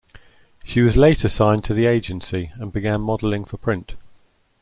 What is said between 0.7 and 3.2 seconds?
was later signed to the agency and began